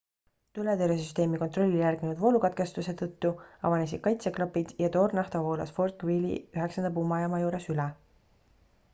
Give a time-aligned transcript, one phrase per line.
[0.57, 3.31] tuletõrjesüsteemi kontrollile järgnenud voolukatkestuse tõttu
[3.69, 6.31] avanesid kaitseklapid ja toornafta voolas fort greely
[6.63, 7.87] 9 pumbajaama juures üle